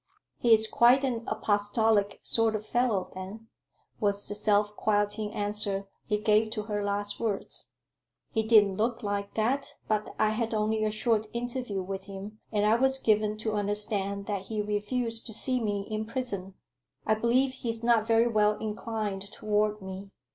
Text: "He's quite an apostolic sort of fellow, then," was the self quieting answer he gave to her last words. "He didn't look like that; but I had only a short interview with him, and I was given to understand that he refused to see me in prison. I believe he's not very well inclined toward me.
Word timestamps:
"He's 0.39 0.67
quite 0.67 1.03
an 1.03 1.25
apostolic 1.27 2.19
sort 2.23 2.55
of 2.55 2.65
fellow, 2.65 3.11
then," 3.13 3.49
was 3.99 4.27
the 4.27 4.33
self 4.33 4.75
quieting 4.75 5.31
answer 5.31 5.87
he 6.07 6.17
gave 6.17 6.49
to 6.53 6.63
her 6.63 6.83
last 6.83 7.19
words. 7.19 7.69
"He 8.31 8.41
didn't 8.41 8.77
look 8.77 9.03
like 9.03 9.35
that; 9.35 9.75
but 9.87 10.15
I 10.17 10.29
had 10.29 10.55
only 10.55 10.83
a 10.83 10.89
short 10.89 11.27
interview 11.33 11.83
with 11.83 12.05
him, 12.05 12.39
and 12.51 12.65
I 12.65 12.77
was 12.77 12.97
given 12.97 13.37
to 13.45 13.53
understand 13.53 14.25
that 14.25 14.47
he 14.47 14.59
refused 14.59 15.27
to 15.27 15.33
see 15.33 15.59
me 15.59 15.81
in 15.87 16.05
prison. 16.07 16.55
I 17.05 17.13
believe 17.13 17.53
he's 17.53 17.83
not 17.83 18.07
very 18.07 18.27
well 18.27 18.57
inclined 18.57 19.31
toward 19.31 19.83
me. 19.83 20.09